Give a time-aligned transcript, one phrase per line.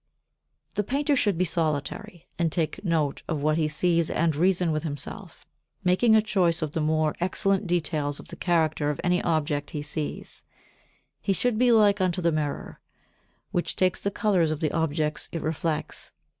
[0.71, 0.75] 45.
[0.77, 4.81] The painter should be solitary, and take note of what he sees and reason with
[4.81, 5.45] himself,
[5.83, 9.83] making a choice of the more excellent details of the character of any object he
[9.83, 10.43] sees;
[11.21, 12.79] he should be like unto the mirror,
[13.51, 16.13] which takes the colours of the objects it reflects.